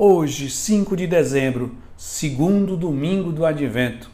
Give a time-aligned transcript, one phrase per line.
[0.00, 4.08] Hoje, 5 de dezembro, segundo domingo do Advento.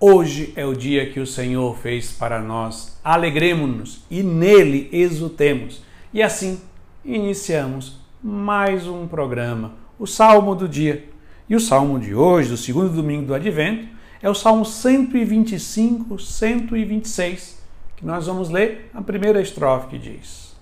[0.00, 2.98] Hoje é o dia que o Senhor fez para nós.
[3.04, 5.80] Alegremos-nos e nele exultemos.
[6.12, 6.60] E assim
[7.04, 11.08] iniciamos mais um programa, o Salmo do dia.
[11.48, 13.86] E o salmo de hoje, do segundo domingo do Advento,
[14.20, 17.62] é o Salmo 125, 126,
[17.96, 20.56] que nós vamos ler a primeira estrofe que diz: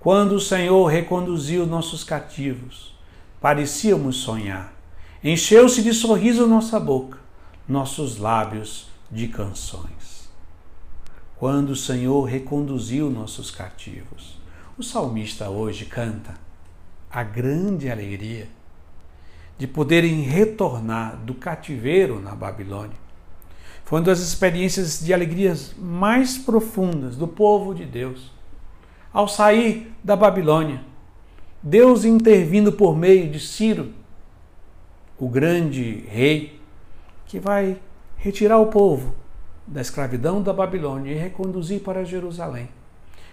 [0.00, 2.98] Quando o Senhor reconduziu nossos cativos,
[3.40, 4.72] parecíamos sonhar.
[5.24, 7.18] Encheu-se de sorriso nossa boca,
[7.66, 10.28] nossos lábios de canções.
[11.36, 14.38] Quando o Senhor reconduziu nossos cativos.
[14.76, 16.34] O salmista hoje canta
[17.10, 18.48] a grande alegria
[19.58, 22.96] de poderem retornar do cativeiro na Babilônia.
[23.84, 28.30] Foi uma das experiências de alegrias mais profundas do povo de Deus.
[29.12, 30.80] Ao sair da Babilônia,
[31.62, 33.92] Deus intervindo por meio de Ciro,
[35.18, 36.58] o grande rei,
[37.26, 37.78] que vai
[38.16, 39.14] retirar o povo
[39.66, 42.68] da escravidão da Babilônia e reconduzir para Jerusalém.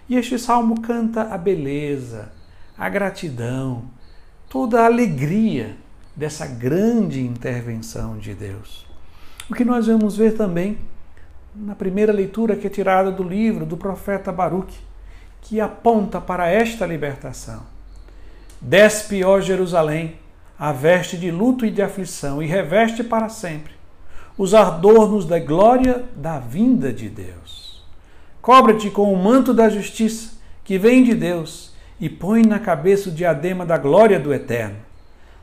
[0.06, 2.30] E este salmo canta a beleza,
[2.76, 3.84] a gratidão,
[4.48, 5.76] toda a alegria
[6.14, 8.86] dessa grande intervenção de Deus.
[9.48, 10.78] O que nós vamos ver também
[11.54, 14.78] na primeira leitura que é tirada do livro do profeta Baruque,
[15.40, 17.77] que aponta para esta libertação.
[18.60, 20.16] Despe, ó Jerusalém,
[20.58, 23.78] a veste de luto e de aflição, e reveste para sempre
[24.38, 27.84] os adornos da glória da vinda de Deus.
[28.40, 33.12] Cobre-te com o manto da justiça que vem de Deus e põe na cabeça o
[33.12, 34.76] diadema da glória do Eterno.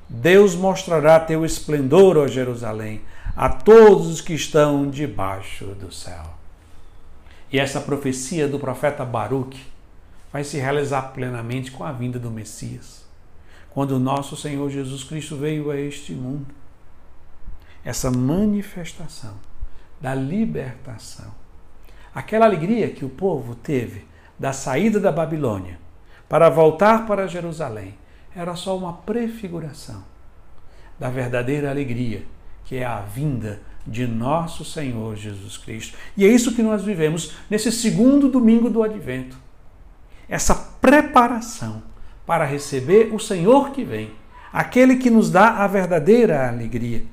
[0.07, 3.01] Deus mostrará teu esplendor, ó Jerusalém,
[3.35, 6.23] a todos os que estão debaixo do céu.
[7.51, 9.61] E essa profecia do profeta Baruque
[10.31, 13.04] vai se realizar plenamente com a vinda do Messias,
[13.75, 16.47] quando o nosso Senhor Jesus Cristo veio a este mundo.
[17.83, 19.33] Essa manifestação
[19.99, 21.29] da libertação,
[22.13, 24.05] aquela alegria que o povo teve
[24.39, 25.77] da saída da Babilônia
[26.29, 27.95] para voltar para Jerusalém,
[28.33, 30.01] era só uma prefiguração
[30.97, 32.23] da verdadeira alegria,
[32.63, 35.97] que é a vinda de nosso Senhor Jesus Cristo.
[36.15, 39.37] E é isso que nós vivemos nesse segundo domingo do advento.
[40.29, 41.83] Essa preparação
[42.25, 44.11] para receber o Senhor que vem,
[44.51, 47.03] aquele que nos dá a verdadeira alegria.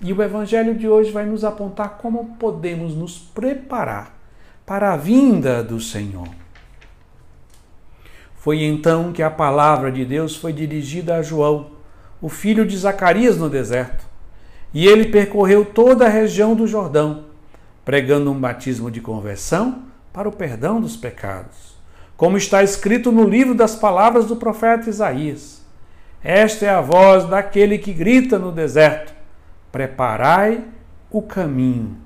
[0.00, 4.16] E o evangelho de hoje vai nos apontar como podemos nos preparar
[4.64, 6.28] para a vinda do Senhor.
[8.36, 11.70] Foi então que a palavra de Deus foi dirigida a João,
[12.20, 14.06] o filho de Zacarias, no deserto.
[14.72, 17.24] E ele percorreu toda a região do Jordão,
[17.84, 21.77] pregando um batismo de conversão para o perdão dos pecados.
[22.18, 25.64] Como está escrito no livro das palavras do profeta Isaías:
[26.20, 29.14] Esta é a voz daquele que grita no deserto:
[29.70, 30.64] Preparai
[31.12, 31.96] o caminho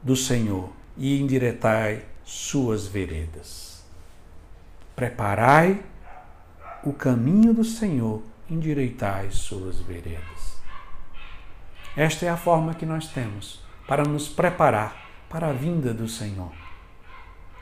[0.00, 3.84] do Senhor e endireitai suas veredas.
[4.94, 5.82] Preparai
[6.84, 10.60] o caminho do Senhor, endireitai suas veredas.
[11.96, 14.96] Esta é a forma que nós temos para nos preparar
[15.28, 16.52] para a vinda do Senhor.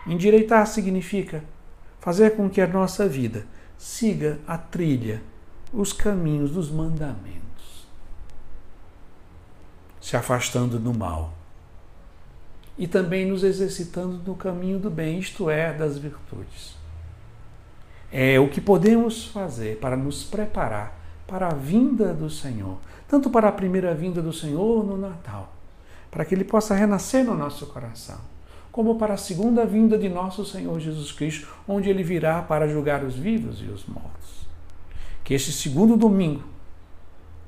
[0.06, 1.42] Endireitar significa
[2.00, 5.22] fazer com que a nossa vida siga a trilha,
[5.72, 7.86] os caminhos dos mandamentos,
[10.00, 11.34] se afastando do mal.
[12.76, 16.76] E também nos exercitando no caminho do bem, isto é, das virtudes.
[18.10, 23.48] É o que podemos fazer para nos preparar para a vinda do Senhor, tanto para
[23.48, 25.52] a primeira vinda do Senhor no Natal,
[26.10, 28.18] para que ele possa renascer no nosso coração,
[28.70, 33.02] como para a segunda vinda de nosso Senhor Jesus Cristo, onde ele virá para julgar
[33.02, 34.46] os vivos e os mortos.
[35.24, 36.44] Que este segundo domingo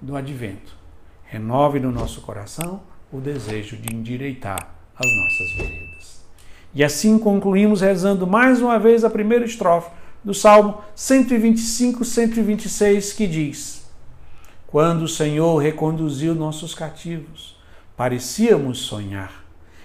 [0.00, 0.76] do advento
[1.24, 2.80] renove no nosso coração
[3.12, 6.24] o desejo de endireitar as nossas veredas.
[6.74, 9.90] E assim concluímos rezando mais uma vez a primeira estrofe
[10.22, 13.90] do Salmo 125, 126, que diz:
[14.66, 17.58] Quando o Senhor reconduziu nossos cativos,
[17.96, 19.39] parecíamos sonhar.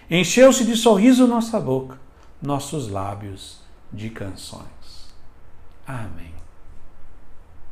[0.09, 1.99] Encheu-se de sorriso nossa boca,
[2.41, 3.59] nossos lábios
[3.91, 5.13] de canções.
[5.87, 6.44] Amém.